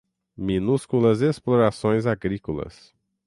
[0.35, 2.91] minúsculas explorações agrícolas